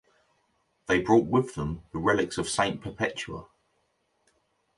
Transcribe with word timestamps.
They 0.87 0.99
brought 0.99 1.27
with 1.27 1.53
them 1.53 1.83
the 1.91 1.99
relics 1.99 2.39
of 2.39 2.49
Saint 2.49 2.81
Perpetua. 2.81 3.45